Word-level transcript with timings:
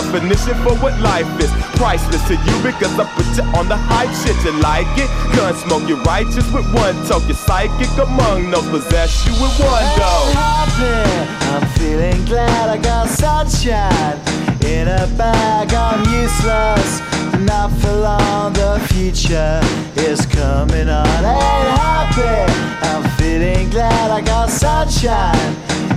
definition 0.00 0.54
for 0.64 0.74
what 0.80 0.98
life 1.00 1.28
is. 1.40 1.50
Priceless 1.76 2.22
to 2.28 2.34
you 2.34 2.56
because 2.62 2.98
I 2.98 3.04
put 3.14 3.26
you 3.36 3.44
on 3.58 3.68
the 3.68 3.76
hype 3.76 4.12
shit. 4.20 4.36
You 4.44 4.52
like 4.60 4.88
it? 4.96 5.08
Gun 5.36 5.54
smoke, 5.54 5.88
you're 5.88 6.02
righteous 6.02 6.46
with 6.52 6.66
one 6.72 6.96
toke. 7.06 7.24
You're 7.28 7.36
psychic 7.36 7.90
among 7.98 8.50
no 8.50 8.60
possess 8.70 9.26
you 9.26 9.32
with 9.32 9.54
one 9.60 9.84
go. 10.00 10.12
happy. 10.32 10.96
I'm 11.52 11.66
feeling 11.78 12.24
glad 12.24 12.68
I 12.70 12.78
got 12.78 13.08
sunshine 13.08 14.16
in 14.64 14.88
a 14.88 15.06
bag. 15.18 15.72
I'm 15.74 16.00
useless, 16.22 17.00
not 17.44 17.70
for 17.80 17.92
long. 17.92 18.52
The 18.54 18.80
future 18.92 19.60
is 19.96 20.24
coming 20.26 20.88
on. 20.88 21.06
Ain't 21.06 21.70
happy. 21.84 22.52
I'm 22.88 23.04
feeling 23.18 23.68
glad 23.70 24.10
I 24.10 24.20
got 24.20 24.48
sunshine 24.48 25.69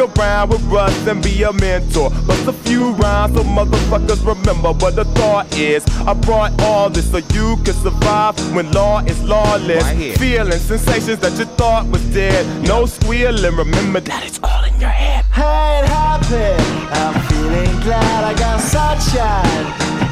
around 0.00 0.50
with 0.50 0.72
us 0.72 1.06
and 1.06 1.22
be 1.22 1.42
a 1.42 1.52
mentor. 1.52 2.10
Bust 2.26 2.46
a 2.46 2.52
few 2.52 2.92
rhymes 2.92 3.34
so 3.34 3.42
motherfuckers 3.42 4.24
remember 4.26 4.72
what 4.72 4.96
the 4.96 5.04
thought 5.16 5.46
is. 5.56 5.84
I 6.06 6.14
brought 6.14 6.60
all 6.62 6.90
this 6.90 7.10
so 7.10 7.18
you 7.18 7.56
can 7.64 7.74
survive 7.74 8.36
when 8.54 8.70
law 8.72 9.00
is 9.00 9.22
lawless. 9.22 9.86
Feeling 10.18 10.58
sensations 10.58 11.18
that 11.20 11.38
you 11.38 11.44
thought 11.56 11.86
was 11.88 12.02
dead. 12.12 12.44
No 12.66 12.86
squealing, 12.86 13.56
remember 13.56 14.00
that 14.00 14.24
it's 14.24 14.40
all 14.42 14.64
in 14.64 14.78
your 14.80 14.90
head. 14.90 15.24
I 15.34 15.78
ain't 15.78 15.88
happy. 15.88 16.62
I'm 17.00 17.14
feeling 17.28 17.80
glad 17.82 18.24
I 18.24 18.34
got 18.38 18.60
sunshine 18.60 19.66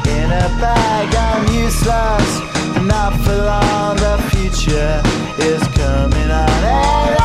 in 0.07 0.29
a 0.31 0.47
bag. 0.61 1.13
I'm 1.15 1.43
useless, 1.53 2.29
not 2.83 3.13
for 3.23 3.35
long. 3.35 3.97
The 3.97 4.17
future 4.31 5.01
is 5.39 5.61
coming 5.69 6.31
on. 6.31 6.49
Ain't 6.63 7.19
happy. 7.19 7.24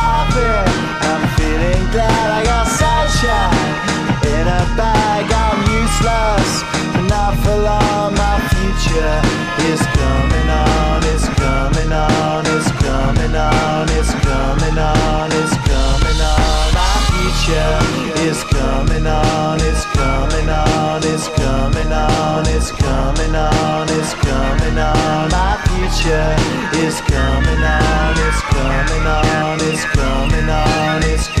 glad 1.91 2.31
I 2.31 2.43
got 2.47 2.67
sunshine 2.71 3.91
in 4.23 4.47
a 4.47 4.63
bag. 4.79 5.27
I'm 5.27 5.59
useless, 5.67 6.63
not 7.11 7.35
for 7.43 7.57
long. 7.59 8.15
My 8.15 8.39
future 8.55 9.19
is 9.67 9.81
coming 9.99 10.49
on. 10.49 11.03
It's 11.11 11.27
coming 11.35 11.91
on. 11.91 12.47
It's 12.47 12.71
coming 12.79 13.35
on. 13.35 13.89
It's 13.91 14.13
coming 14.23 14.77
on. 14.79 15.31
It's 15.35 15.55
coming 15.67 16.19
on. 16.31 16.67
My 16.79 16.95
future 17.11 17.75
is 18.23 18.39
coming 18.55 19.05
on. 19.05 19.59
It's 19.59 19.83
coming 19.91 20.47
on. 20.47 21.03
It's 21.03 21.27
coming 21.27 21.91
on. 21.91 22.47
It's 22.47 22.71
coming 22.71 23.35
on. 23.35 23.87
It's 23.91 24.13
coming 24.15 24.77
on. 24.79 25.27
My 25.27 25.59
future 25.67 26.31
is 26.79 27.01
coming 27.11 27.63
on. 27.67 28.15
It's 28.15 28.41
coming 28.47 29.05
on. 29.05 29.59
It's 29.59 29.83
coming 29.91 30.49
on. 30.49 31.03
It's 31.03 31.27
coming 31.27 31.35
on. 31.35 31.40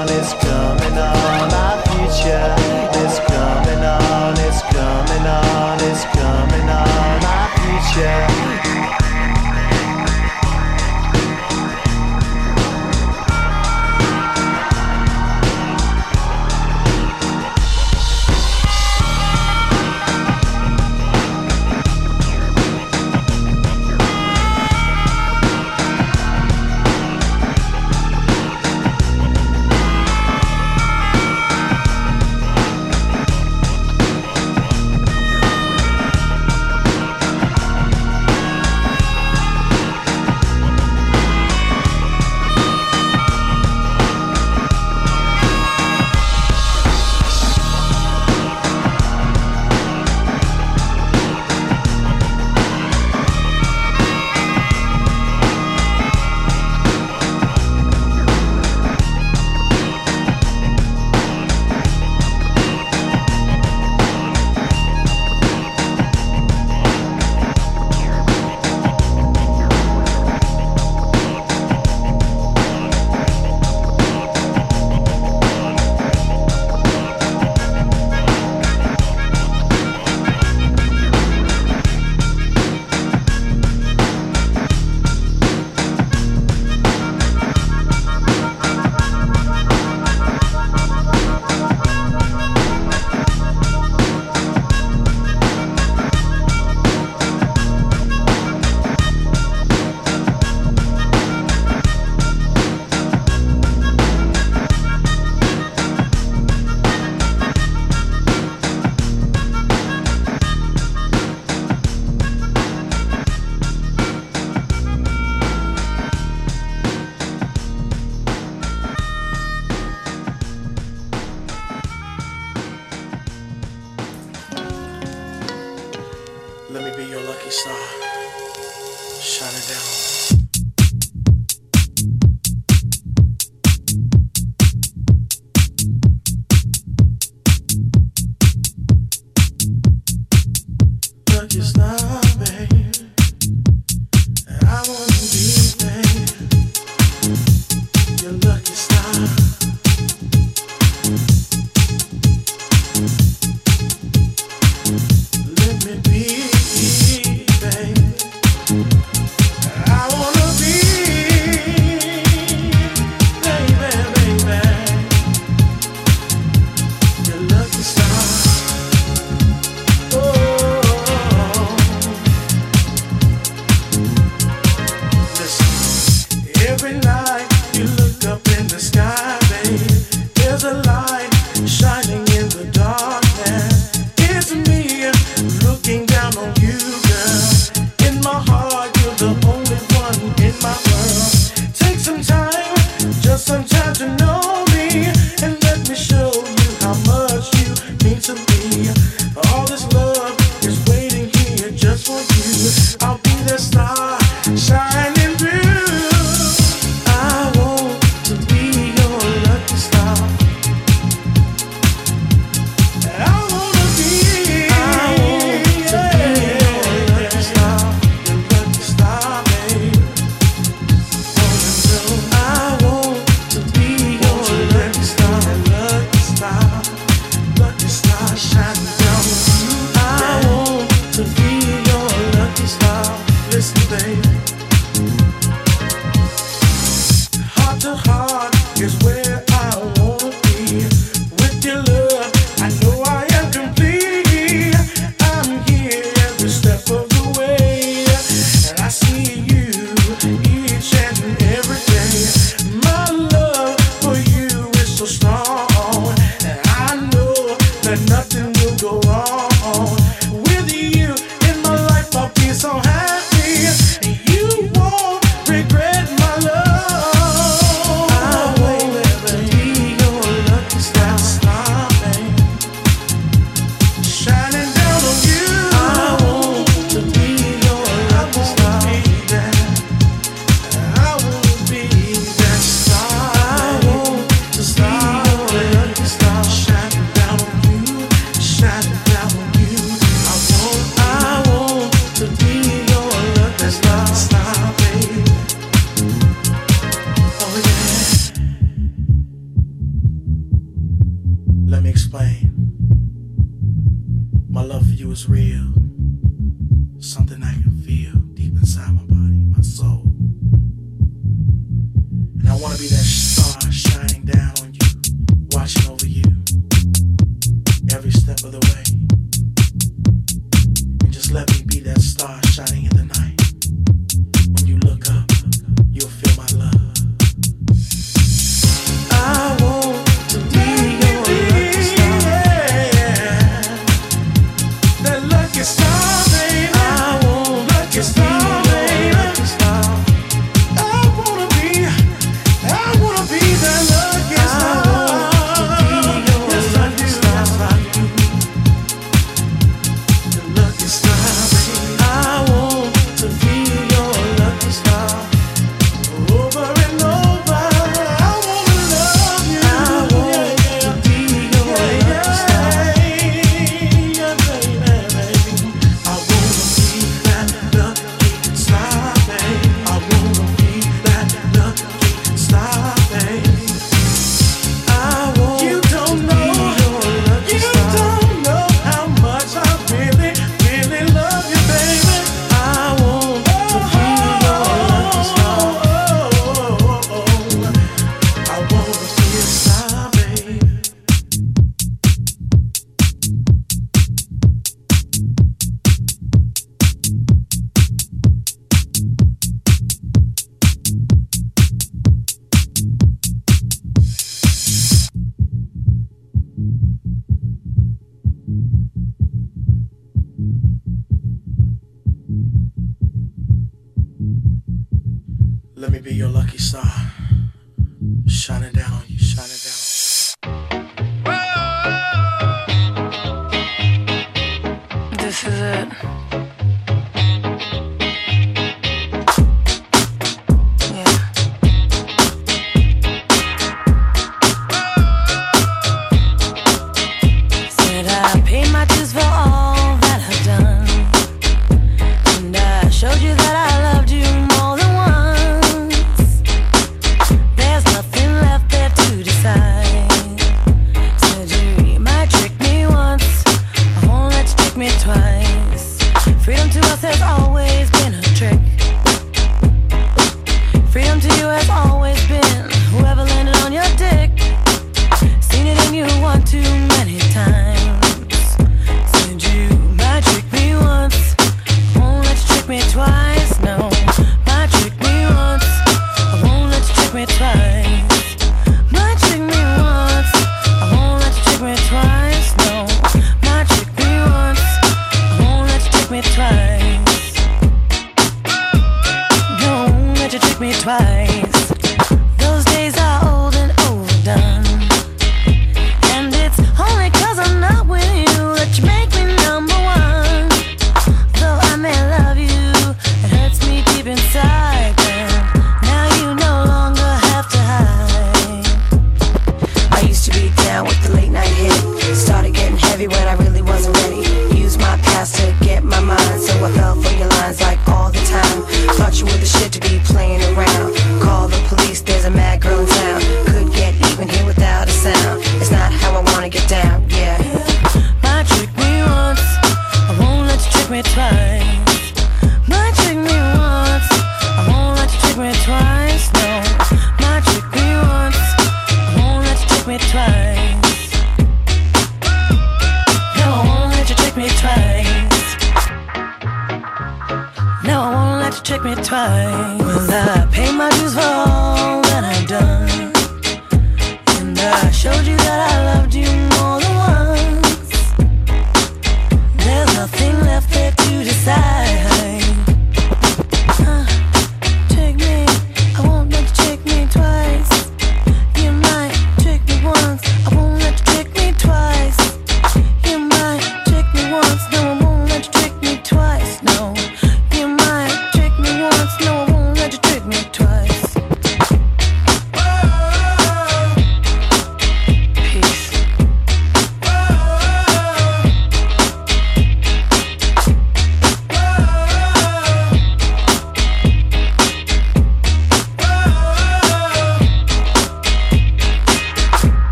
Trick 548.63 548.83
me 548.83 548.95
twice. 548.95 549.79
Will 549.79 550.11
I 550.11 550.47
pay 550.51 550.71
my 550.71 550.89
dues 550.91 551.13
for 551.13 551.21
all 551.21 552.01
that 552.01 552.23
I've 552.23 552.47
done. 552.47 553.10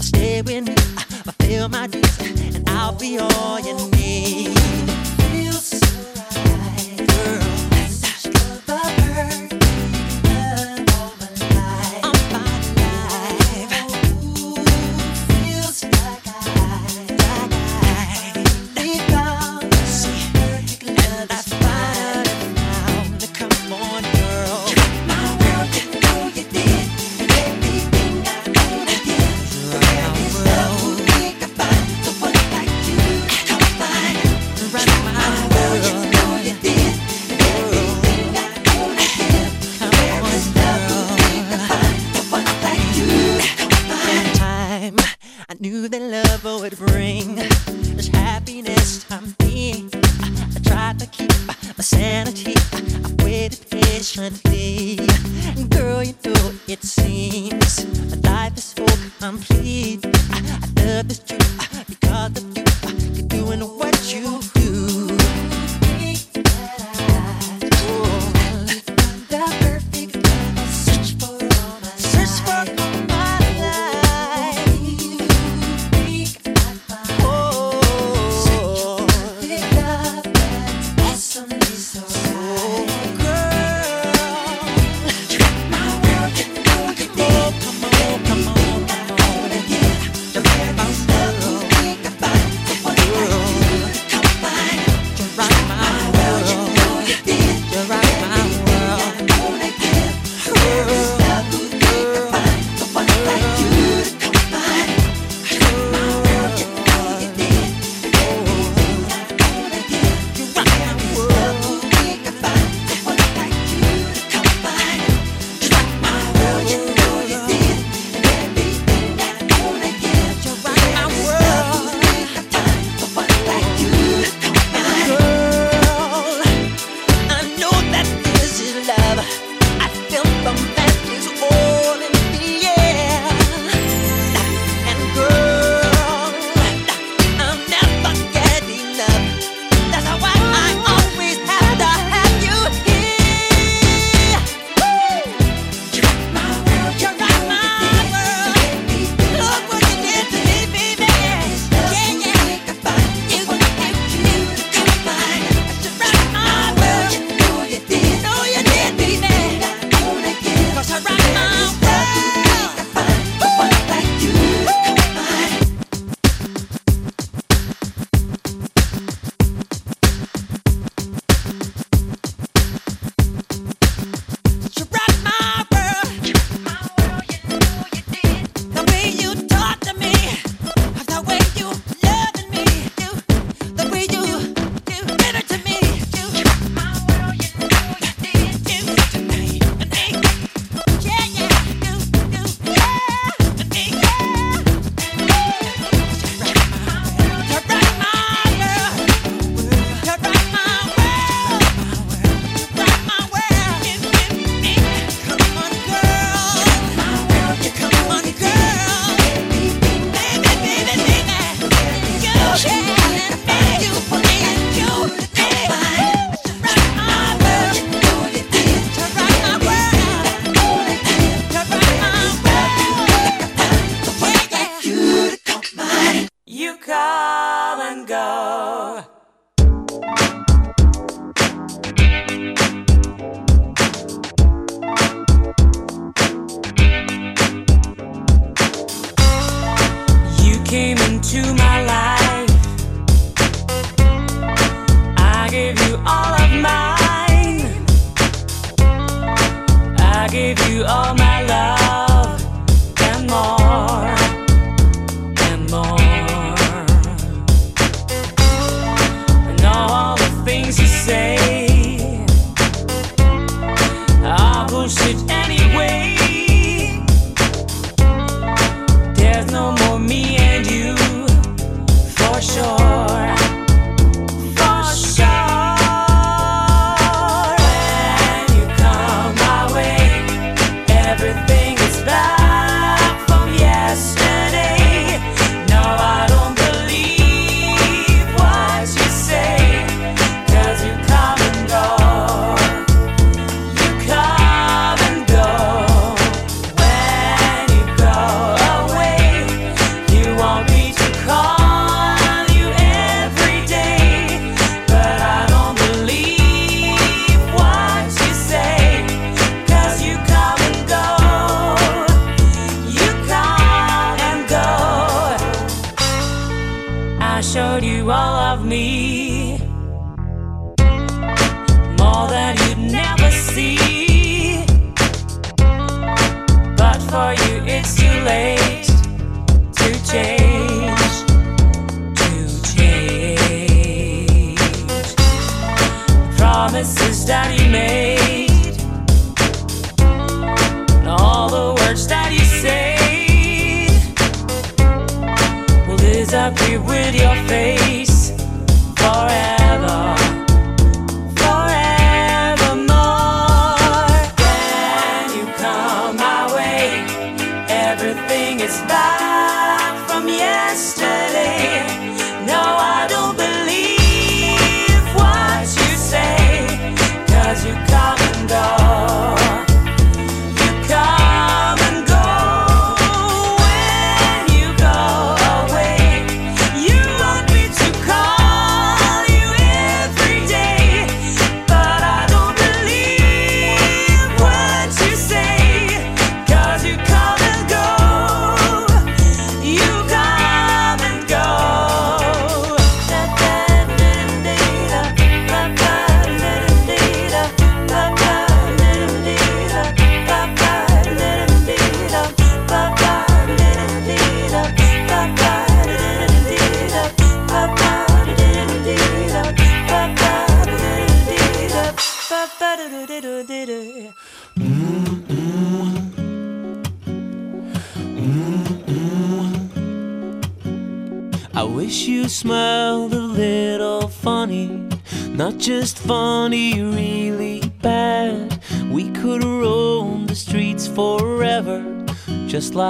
Stay 0.00 0.42
with 0.42 0.66
me, 0.68 0.74
fulfill 1.24 1.68
my 1.68 1.86
dreams, 1.86 2.18
and 2.54 2.68
I'll 2.70 2.92
be 2.92 3.18
all 3.18 3.60
you 3.60 3.90
need. 3.90 4.99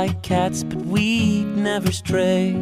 like 0.07 0.23
cats, 0.23 0.63
but 0.63 0.79
we'd 0.87 1.45
never 1.45 1.93
stray. 1.93 2.57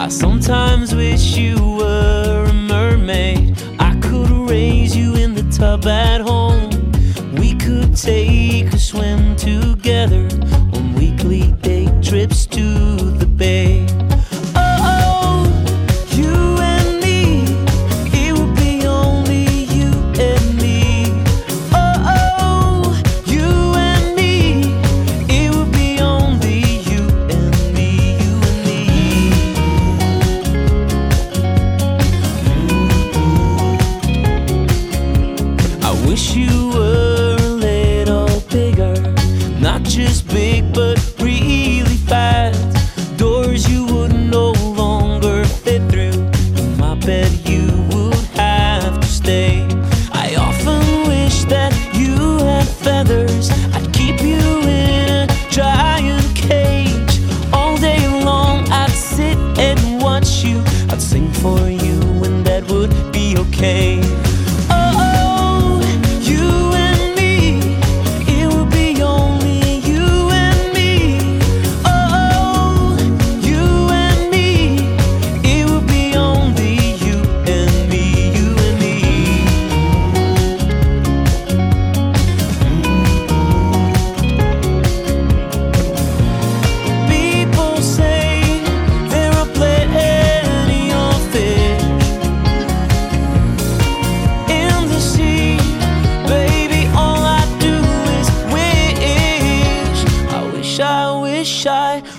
I 0.00 0.08
sometimes 0.08 0.92
wish 0.92 1.36
you 1.36 1.54
were 1.78 2.46
a 2.48 2.52
mermaid. 2.52 3.56
I 3.78 3.94
could 4.00 4.32
raise 4.50 4.96
you 4.96 5.14
in 5.14 5.34
the 5.34 5.46
tub 5.56 5.86
at 5.86 6.20
home. 6.20 6.68
We 7.36 7.54
could 7.54 7.96
take 7.96 8.72
a 8.72 8.78
swim 8.80 9.36
together 9.36 10.26
on 10.74 10.94
weekly 10.94 11.52
day 11.62 11.86
trips 12.02 12.45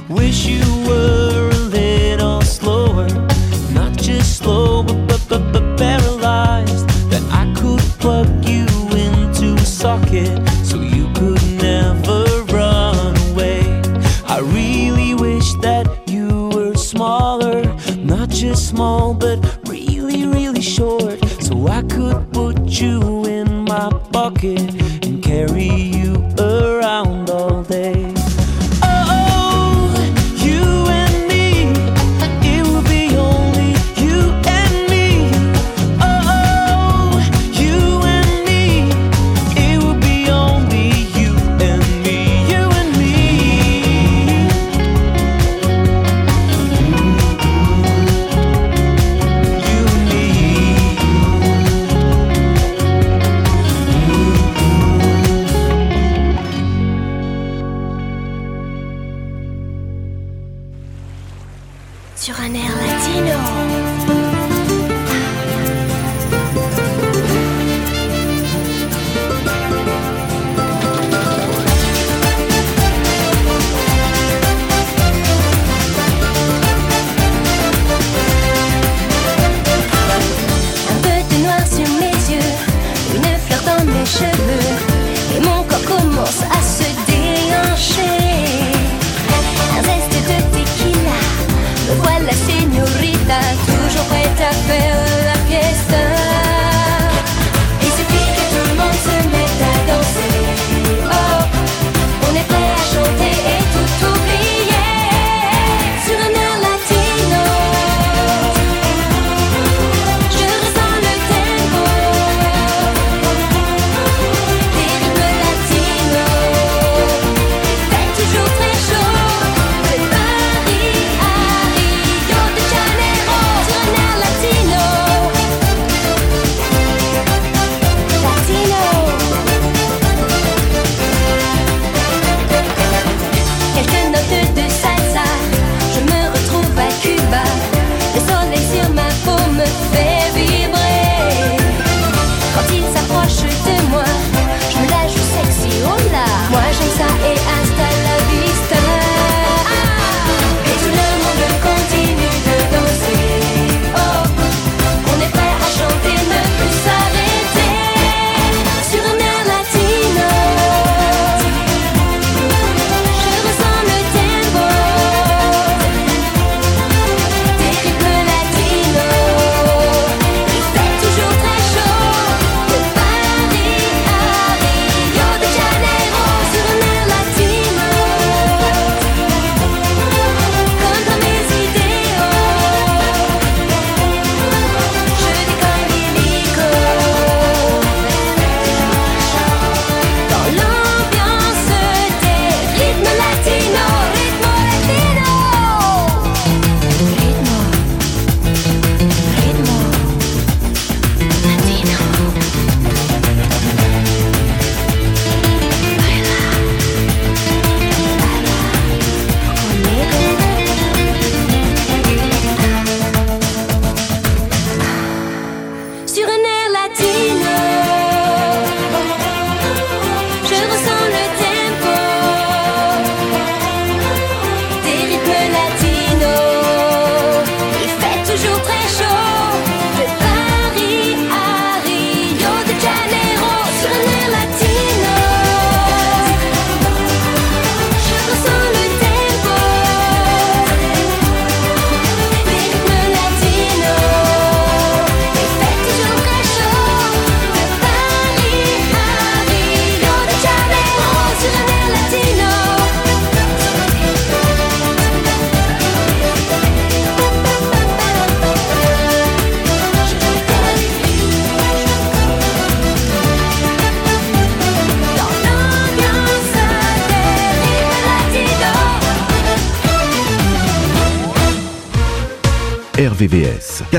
Wish 0.10 0.46
you 0.46 0.62
were. 0.88 1.17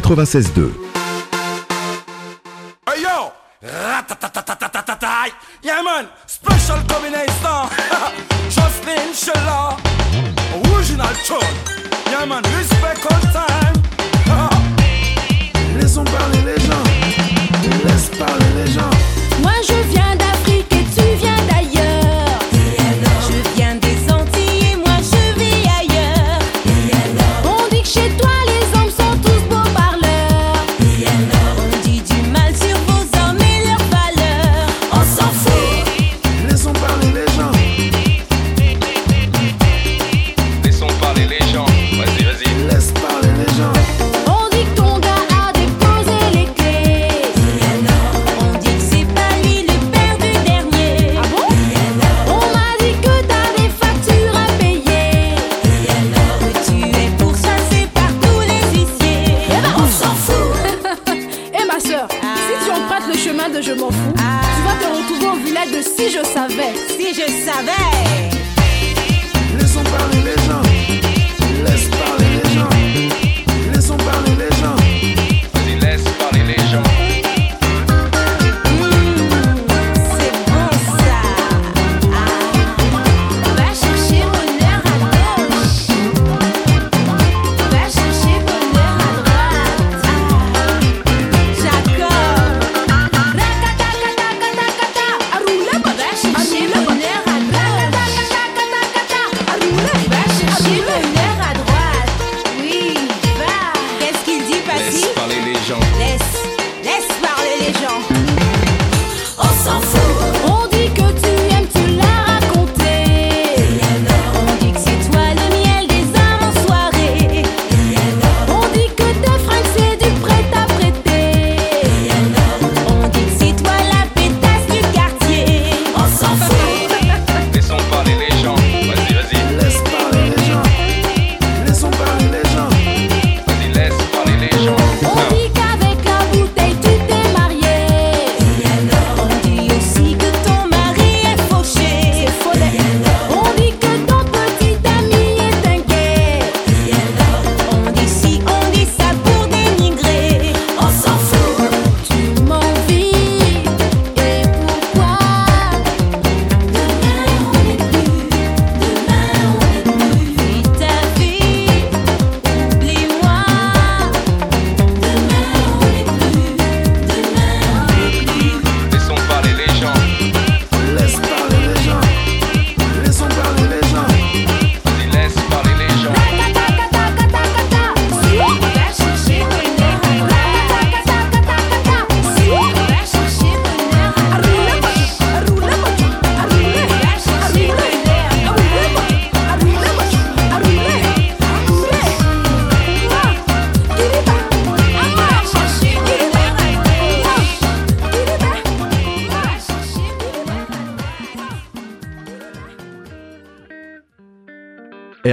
96.2. 0.00 0.97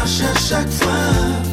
marche 0.00 0.22
à 0.22 0.34
chaque 0.38 0.70
fois. 0.70 1.49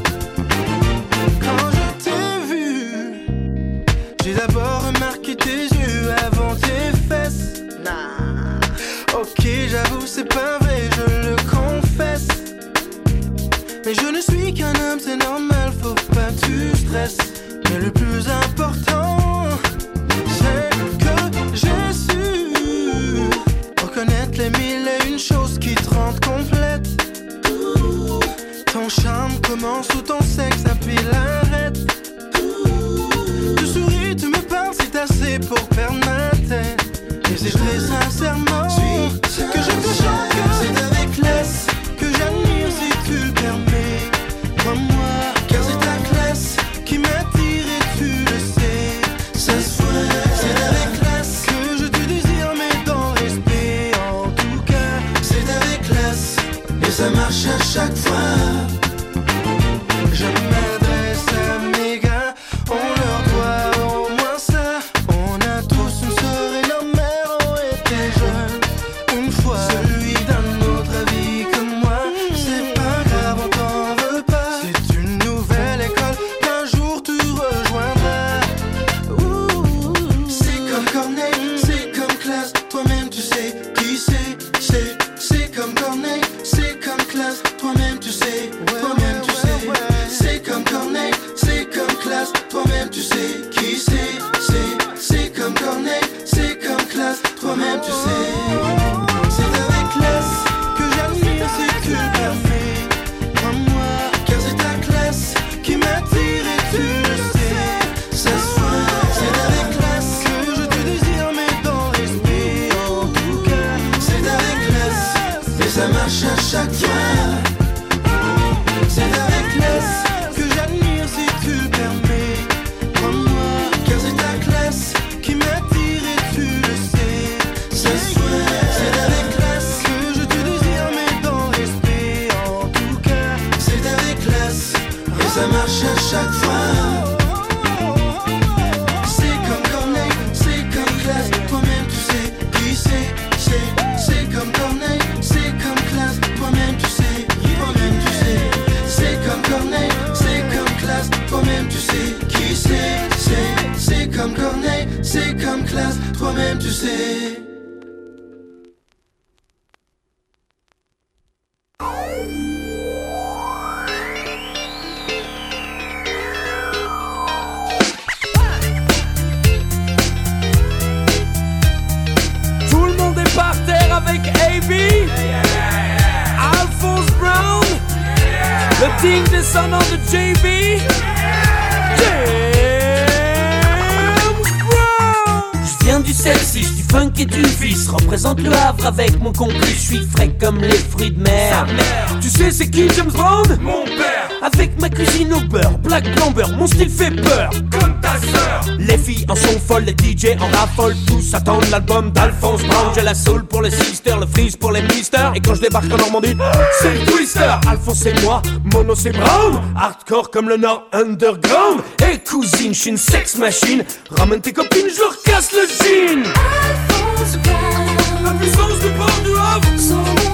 Mon 196.58 196.68
style 196.68 196.90
fait 196.90 197.12
peur. 197.12 197.50
Comme 197.72 198.00
ta 198.02 198.14
sœur. 198.20 198.62
Les 198.80 198.98
filles 198.98 199.26
en 199.30 199.36
sont 199.36 199.60
folles, 199.66 199.86
les 199.86 199.94
DJ 199.94 200.38
en 200.40 200.48
raffolent. 200.58 200.96
Tous 201.08 201.34
attendent 201.34 201.70
l'album 201.70 202.12
d'Alphonse 202.12 202.64
Brown. 202.64 202.92
J'ai 202.96 203.02
la 203.02 203.14
soul 203.14 203.46
pour 203.46 203.62
les 203.62 203.72
sisters, 203.72 204.20
le 204.20 204.26
freeze 204.26 204.56
pour 204.56 204.72
les 204.72 204.82
misters. 204.82 205.32
Et 205.36 205.40
quand 205.40 205.56
je 205.56 205.62
débarque 205.62 205.92
en 205.92 205.98
Normandie, 205.98 206.36
c'est 206.82 206.94
le 206.94 207.06
twister. 207.06 207.56
Alphonse 207.68 208.00
c'est 208.00 208.22
moi, 208.24 208.42
mono 208.74 208.96
c'est 208.96 209.12
Brown. 209.12 209.62
Hardcore 209.76 210.30
comme 210.32 210.50
le 210.50 210.58
Nord 210.58 210.88
underground. 210.94 211.82
Et 212.12 212.20
cousine, 212.20 212.74
je 212.74 212.80
suis 212.80 212.90
une 212.92 212.98
sex 212.98 213.38
machine. 213.38 213.84
Ramène 214.12 214.42
tes 214.42 214.54
copines, 214.54 214.88
je 214.94 215.00
leur 215.00 215.22
casse 215.24 215.52
le 215.54 215.68
jean. 215.68 216.24
Alphonse 216.24 217.38
Brown. 217.38 217.88
La 218.24 218.32
puissance 218.32 218.80
du 218.80 218.90
port 218.90 219.22
du 219.24 219.32
Havre. 219.32 220.27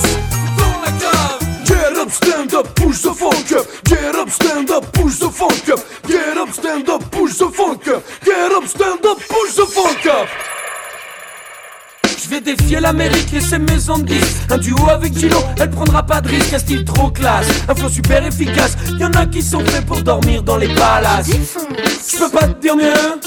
Glacos 0.00 0.02
the 0.02 0.74
la 0.80 0.92
cave. 0.98 1.64
Get 1.66 1.96
up, 1.96 2.10
stand 2.10 2.54
up, 2.54 2.74
push 2.74 3.02
the 3.02 3.14
funk 3.14 3.52
up. 3.52 3.66
Get 3.84 4.14
up, 4.14 4.30
stand 4.30 4.70
up, 4.70 4.92
push 4.92 5.18
the 5.18 5.30
funk 5.30 5.68
up. 5.68 5.80
Get 6.06 6.36
up, 6.36 6.50
stand 6.50 6.88
up, 6.88 7.10
push 7.10 7.38
the 7.38 7.50
funk 7.50 7.88
up. 7.88 8.02
Get 8.24 8.52
up, 8.52 8.64
stand 8.66 9.04
up, 9.06 9.18
push 9.18 9.54
the 9.54 9.66
funk 9.66 10.06
up. 10.06 10.63
Je 12.24 12.30
vais 12.30 12.40
défier 12.40 12.80
l'Amérique 12.80 13.34
et 13.34 13.40
ses 13.40 13.58
maisons 13.58 13.98
de 13.98 14.04
disques. 14.04 14.50
Un 14.50 14.56
duo 14.56 14.88
avec 14.88 15.14
Gino, 15.18 15.36
elle 15.60 15.68
prendra 15.68 16.02
pas 16.02 16.22
de 16.22 16.28
risque 16.28 16.54
Un 16.54 16.58
style 16.58 16.84
trop 16.84 17.10
classe, 17.10 17.46
un 17.68 17.74
flow 17.74 17.90
super 17.90 18.24
efficace. 18.26 18.78
Y'en 18.98 19.10
a 19.12 19.26
qui 19.26 19.42
sont 19.42 19.60
faits 19.60 19.84
pour 19.84 20.00
dormir 20.00 20.42
dans 20.42 20.56
les 20.56 20.68
palaces. 20.68 21.28
Je 21.30 22.18
peux 22.18 22.30
pas 22.30 22.48
te 22.48 22.62
dire 22.62 22.76
mieux. 22.76 23.20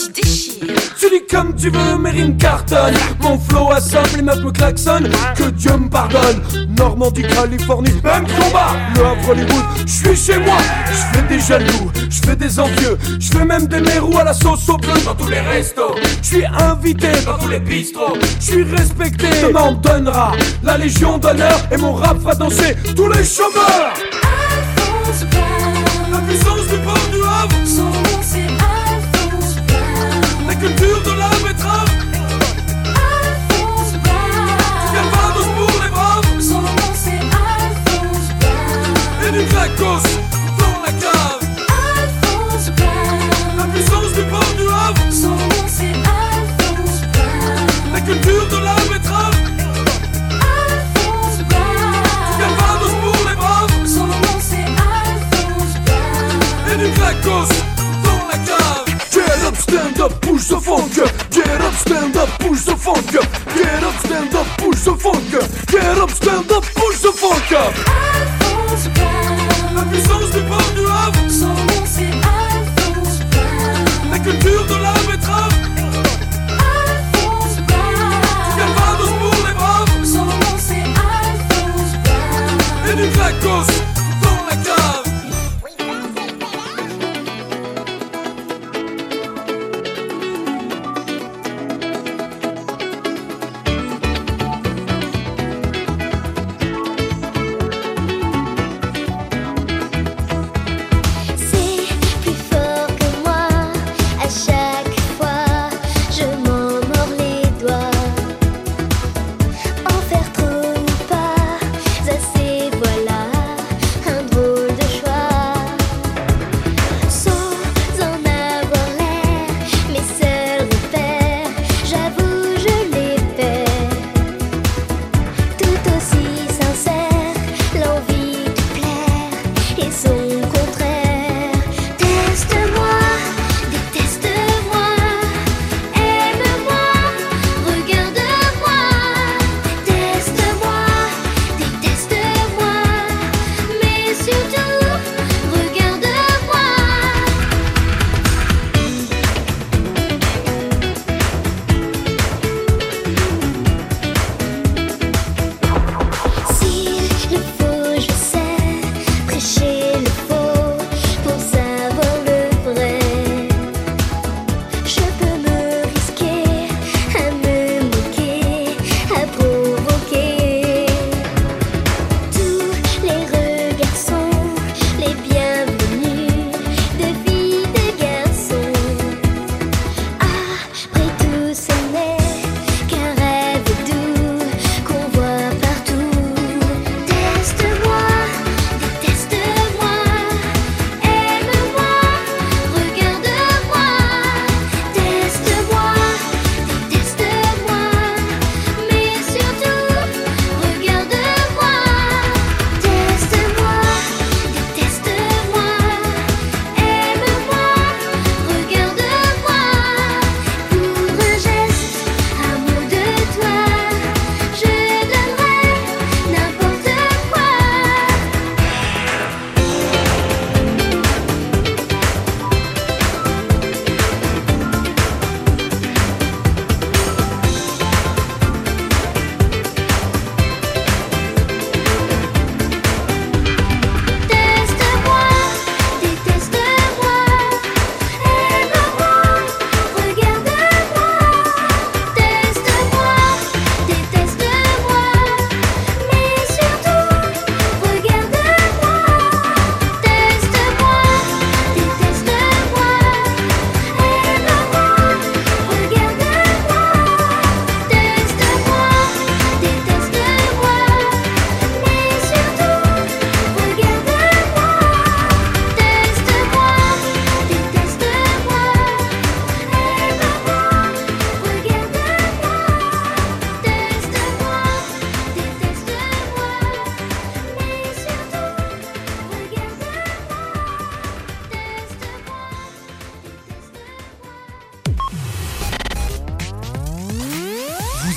Tu 1.00 1.10
dis 1.10 1.26
comme 1.30 1.56
tu 1.56 1.70
veux, 1.70 1.98
mes 2.00 2.10
rimes 2.10 2.38
cartonnent 2.38 2.96
Mon 3.22 3.38
flow 3.38 3.72
assomme, 3.72 4.04
les 4.16 4.24
meufs 4.24 4.44
me 4.44 4.52
klaxonnent. 4.52 5.10
Que 5.36 5.50
Dieu 5.52 5.78
me 5.78 5.90
pardonne. 5.90 6.42
Normandie, 6.76 7.22
Californie, 7.22 7.94
même 8.04 8.26
combat 8.26 8.76
Le 8.96 9.06
Havre, 9.06 9.30
Hollywood, 9.30 9.66
je 9.86 9.92
suis 9.92 10.16
chez 10.16 10.40
moi. 10.40 10.58
Je 10.88 11.18
fais 11.18 11.28
des 11.28 11.40
jaloux, 11.40 11.92
je 12.10 12.20
fais 12.28 12.36
des 12.36 12.60
envieux. 12.60 12.98
Je 13.20 13.32
fais 13.32 13.46
même 13.46 13.68
des 13.68 13.80
mérous 13.80 14.18
à 14.18 14.24
la 14.24 14.34
sauce 14.34 14.68
au 14.70 14.78
bleu 14.78 14.94
Dans 15.06 15.14
tous 15.16 15.30
les 15.30 15.40
restos, 15.40 15.96
je 16.22 16.28
suis 16.28 16.46
invité 16.46 17.10
Dans 17.26 17.38
tous 17.38 17.50
les 17.50 17.60
bistrots, 17.60 18.18
je 18.40 18.46
suis 18.46 18.64
respecté 18.88 19.28
Demain 19.42 19.62
on 19.66 19.72
me 19.74 19.82
donnera 19.82 20.32
la 20.64 20.78
Légion 20.78 21.18
d'honneur 21.18 21.60
Et 21.72 21.78
mon 21.78 21.94
rap 21.94 22.20
fera 22.20 22.36
danser. 22.36 22.76
Tous 22.96 23.10
les 23.10 23.24
chômeurs. 23.24 23.94
Alphonse 24.24 25.26
Brown. 25.30 26.12
La 26.12 26.20
puissance 26.20 26.68
du 26.68 26.78
port 26.78 27.08
du 27.12 27.22
Havre. 27.22 27.56
Son 27.66 27.84
nom 27.84 28.20
c'est 28.22 28.40
Alphonse 28.40 29.56
Brown. 29.68 30.48
La 30.48 30.56
culture 30.56 31.02
de 31.04 31.12
la 31.12 31.47
Get 58.48 59.44
up, 59.44 59.56
stand 59.56 60.00
up, 60.00 60.22
push 60.22 60.48
the 60.48 60.60
funk. 60.60 60.94
Get 61.32 61.62
up, 61.62 61.74
stand 61.74 62.16
up, 62.16 62.30
push 62.40 62.64
the 62.64 62.76
funk. 62.78 63.12
Get 63.12 63.84
up, 63.84 63.96
stand 64.06 64.36
up, 64.36 64.48
push 64.58 64.84
the 64.86 64.96
funk. 64.96 65.32
Get 65.68 65.98
up, 65.98 66.10
stand 66.10 66.52
up, 66.52 66.64
push 66.64 67.02
the 67.02 67.12
funk 67.12 68.17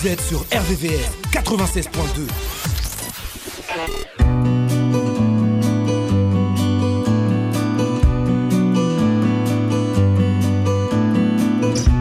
Vous 0.02 0.08
êtes 0.08 0.20
sur 0.22 0.38
RVVS 0.38 1.10
96.2. 1.30 2.26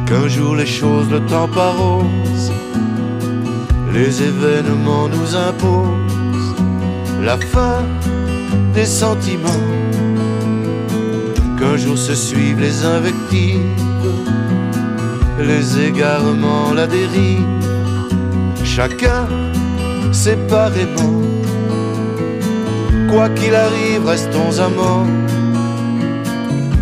Qu'un 0.06 0.28
jour 0.30 0.56
les 0.56 0.66
choses, 0.66 1.10
le 1.10 1.20
temps 1.26 1.50
rose, 1.52 2.54
les 3.93 4.24
événements 4.24 5.10
nous 5.10 5.36
imposent 5.36 6.56
la 7.22 7.38
fin 7.38 7.84
des 8.74 8.86
sentiments. 8.86 9.66
Qu'un 11.60 11.76
jour 11.76 11.97
se 11.97 12.16
suivent 12.16 12.62
les 12.62 12.86
invectives, 12.86 13.76
les 15.38 15.82
égarements, 15.82 16.72
la 16.74 16.88
dérive, 16.88 17.59
chacun 18.80 19.27
séparément. 20.13 21.19
Quoi 23.11 23.27
qu'il 23.38 23.53
arrive, 23.53 24.05
restons 24.05 24.53
amants, 24.67 25.05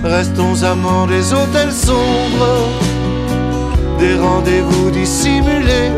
restons 0.03 0.61
amants 0.61 1.07
des 1.07 1.33
hôtels 1.33 1.75
sombres. 1.87 2.65
Des 3.97 4.15
rendez-vous 4.27 4.91
dissimulés. 4.91 5.89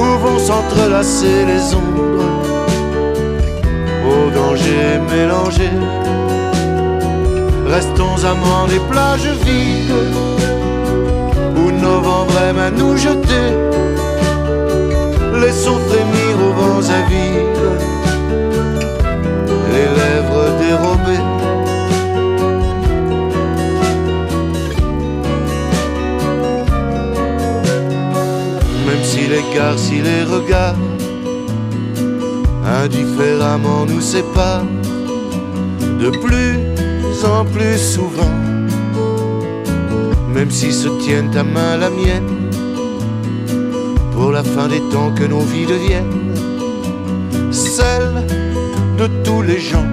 Où 0.00 0.08
vont 0.24 0.40
s'entrelacer 0.48 1.38
les 1.50 1.64
ombres. 1.82 2.32
Au 4.10 4.20
danger 4.40 4.84
mélangé. 5.12 5.70
Restons 7.76 8.18
amants 8.32 8.66
des 8.66 8.82
plages 8.90 9.30
vides 9.44 10.47
à 12.56 12.70
nous 12.70 12.96
jeter. 12.96 13.48
Laissons 15.40 15.78
frémir 15.88 16.34
aux 16.46 16.52
vents 16.52 16.88
avides 16.88 17.68
les 19.72 19.88
lèvres 20.00 20.48
dérobées. 20.62 21.26
Même 28.86 29.04
si 29.04 29.26
l'écart, 29.26 29.78
si 29.78 30.00
les 30.00 30.22
regards 30.24 30.76
indifféremment 32.82 33.84
nous 33.86 34.00
séparent 34.00 34.64
de 36.00 36.10
plus 36.10 36.56
en 37.24 37.44
plus 37.44 37.78
souvent. 37.78 38.37
Même 40.38 40.52
si 40.52 40.72
se 40.72 40.86
tiennent 41.00 41.32
ta 41.32 41.42
main 41.42 41.76
la 41.76 41.90
mienne 41.90 42.48
pour 44.12 44.30
la 44.30 44.44
fin 44.44 44.68
des 44.68 44.78
temps 44.92 45.10
que 45.12 45.24
nos 45.24 45.40
vies 45.40 45.66
deviennent 45.66 46.32
celles 47.50 48.24
de 48.96 49.08
tous 49.24 49.42
les 49.42 49.58
gens. 49.58 49.90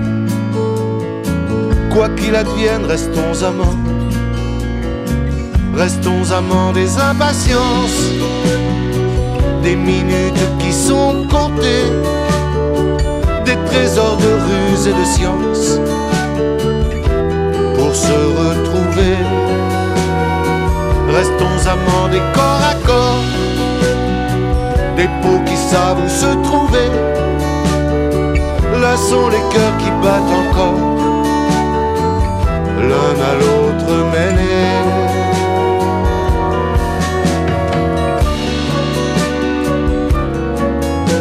Quoi 1.91 2.10
qu'il 2.10 2.36
advienne, 2.36 2.86
restons 2.86 3.41
amants. 3.43 3.80
Restons 5.74 6.32
amants 6.32 6.74
des 6.74 6.96
impatiences, 7.00 8.04
des 9.64 9.76
minutes 9.76 10.48
qui 10.60 10.72
sont 10.72 11.26
comptées, 11.28 11.89
des 13.46 13.58
trésors 13.66 14.18
de 14.18 14.32
ruse 14.48 14.86
et 14.91 14.93
de 14.93 15.06
science 15.06 15.80
pour 17.76 17.96
se 17.96 18.18
retrouver. 18.41 19.45
Restons 21.16 21.66
amants 21.66 22.09
des 22.09 22.20
corps 22.34 22.63
à 22.72 22.76
corps, 22.86 23.24
des 24.97 25.07
peaux 25.22 25.41
qui 25.45 25.55
savent 25.55 26.03
où 26.03 26.09
se 26.09 26.32
trouver. 26.43 26.89
Là 28.82 28.97
sont 28.97 29.30
les 29.30 29.43
cœurs 29.53 29.78
qui 29.78 29.89
battent 30.03 30.34
encore, 30.43 30.82
l'un 32.89 33.16
à 33.30 33.34
l'autre 33.41 33.91
mêlés. 34.11 34.76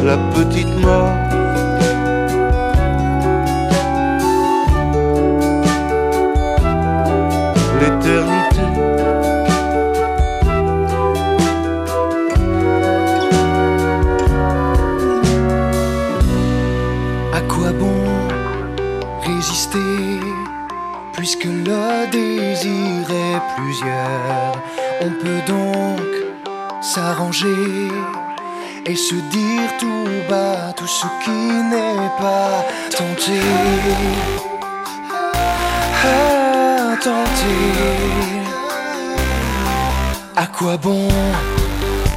La 0.04 0.16
petite 0.34 0.74
mort 0.80 1.12
l'éternité. 7.80 8.33
On 25.00 25.10
peut 25.22 25.42
donc 25.46 26.00
s'arranger 26.80 27.88
et 28.86 28.96
se 28.96 29.14
dire 29.14 29.70
tout 29.78 30.08
bas 30.28 30.72
tout 30.76 30.86
ce 30.86 31.06
qui 31.22 31.30
n'est 31.30 32.10
pas 32.20 32.64
tenté. 32.90 33.40
À 36.04 36.96
tenter. 36.96 37.94
À 40.36 40.46
quoi 40.46 40.76
bon 40.76 41.08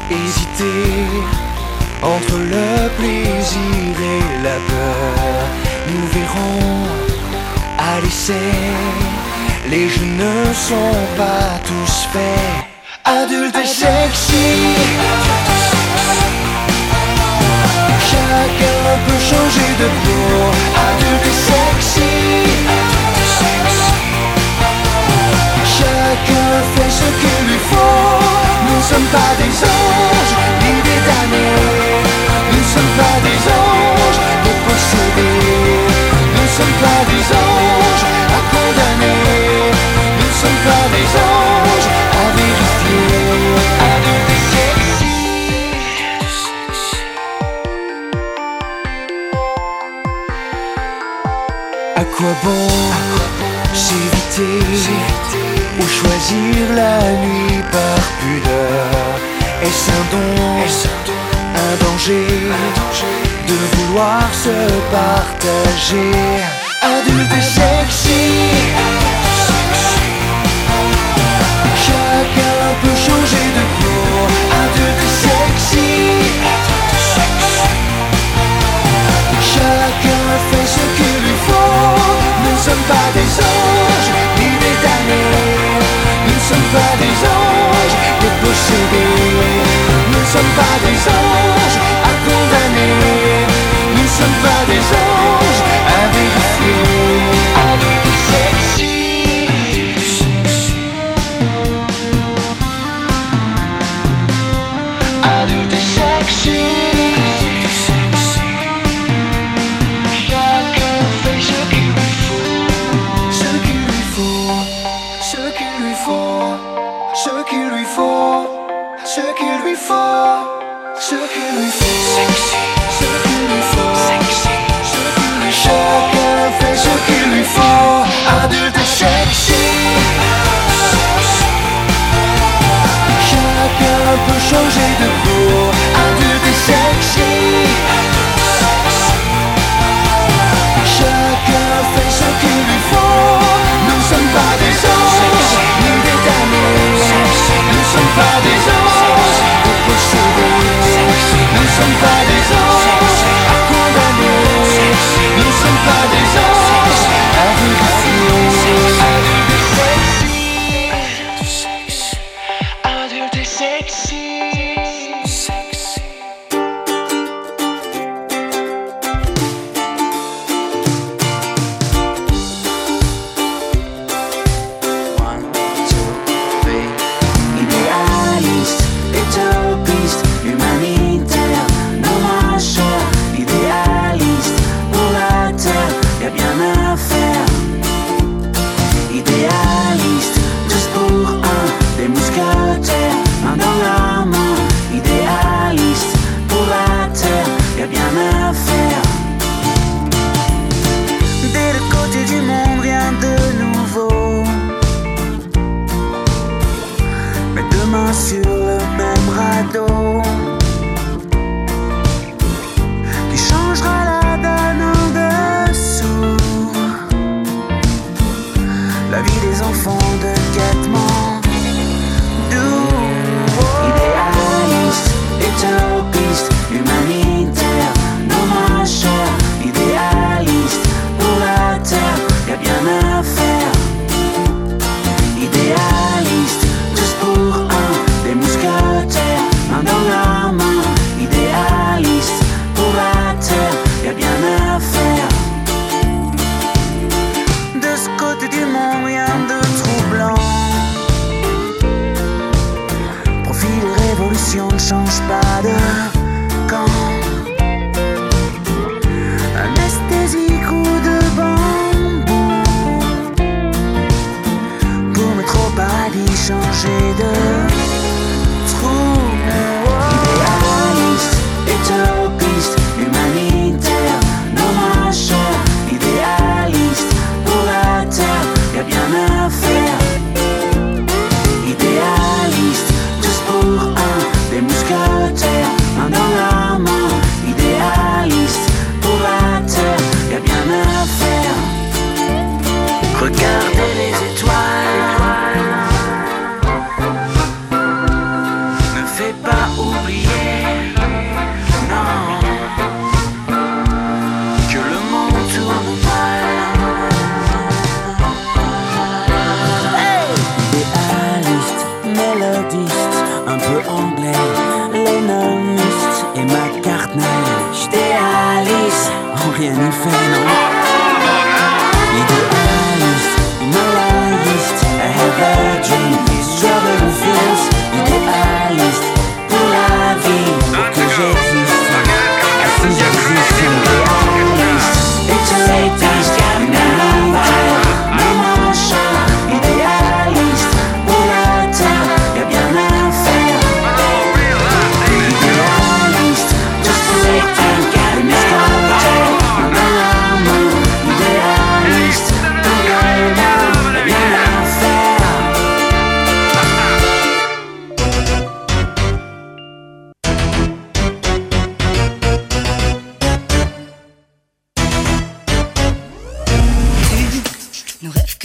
hésiter 0.09 0.84
entre 2.03 2.38
le 2.38 2.89
plaisir 2.97 3.95
et 4.15 4.43
la 4.43 4.57
peur? 4.70 5.47
Nous 5.89 6.07
verrons 6.15 6.88
à 7.78 8.01
l'essai, 8.01 8.51
les 9.70 9.89
jeux 9.89 10.05
ne 10.05 10.53
sont 10.53 10.97
pas 11.18 11.59
tous 11.65 12.07
faits. 12.13 12.65
Adultes 13.03 13.55
et 13.55 13.68
sexy, 13.68 14.49
chacun 18.11 18.82
peut 19.05 19.24
changer 19.32 19.70
de 19.82 19.88
peau. 20.03 20.51
Adulte 20.88 21.28
et 21.32 21.38
sexy, 21.49 22.15
chacun 25.78 26.49
fait 26.76 26.91
ce 26.99 27.07
qu'il 27.20 27.39
lui 27.49 27.59
faut. 27.70 28.20
Nous 28.68 28.78
ne 28.78 28.84
sommes 28.91 29.09
pas 29.11 29.34
des 29.41 29.53
anges, 29.63 30.36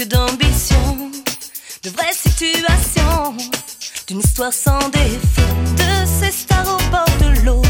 d'ambition, 0.05 1.11
de 1.82 1.90
vraies 1.90 2.12
situations, 2.14 3.34
d'une 4.09 4.20
histoire 4.20 4.53
sans 4.53 4.78
défaut, 4.88 5.55
de 5.76 6.07
ces 6.20 6.32
stars 6.32 6.66
au 6.66 6.90
bord 6.90 7.05
de 7.20 7.44
l'eau. 7.44 7.62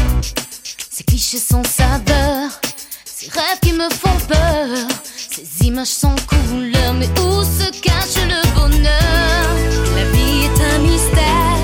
Ces 0.89 1.03
clichés 1.03 1.37
sans 1.37 1.63
saveur, 1.63 2.49
ces 3.05 3.29
rêves 3.29 3.59
qui 3.61 3.73
me 3.73 3.89
font 3.89 4.17
peur, 4.27 4.87
ces 5.31 5.67
images 5.67 5.87
sans 5.87 6.15
couleur, 6.27 6.93
mais 6.93 7.09
où 7.19 7.43
se 7.43 7.69
cache 7.81 8.23
le 8.27 8.41
bonheur? 8.55 9.49
La 9.95 10.03
vie 10.11 10.45
est 10.45 10.75
un 10.75 10.79
mystère, 10.79 11.57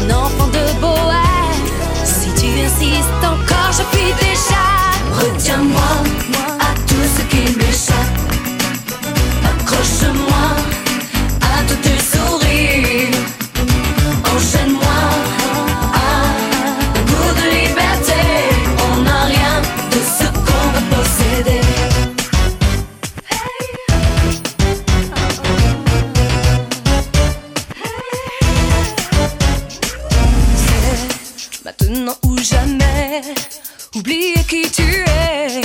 un 0.00 0.10
enfant 0.10 0.48
de 0.48 0.80
bohème. 0.80 1.64
Si 2.04 2.28
tu 2.40 2.48
insistes 2.60 3.22
encore, 3.22 3.72
je 3.72 3.82
puis 3.92 4.12
déjà. 4.20 4.64
Retiens-moi. 5.12 6.23
oublier 34.04 34.44
qui 34.46 34.70
tu 34.70 34.82
es, 34.82 35.62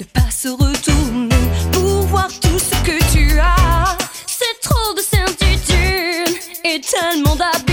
ne 0.00 0.04
pas 0.04 0.30
se 0.30 0.48
retourner 0.48 1.34
pour 1.72 2.02
voir 2.02 2.28
tout 2.28 2.58
ce 2.58 2.74
que 2.84 2.98
tu 3.12 3.38
as. 3.38 3.96
C'est 4.26 4.60
trop 4.60 4.92
de 4.94 5.00
certitude 5.00 6.36
et 6.64 6.80
tellement 6.82 7.34
d'amour. 7.36 7.67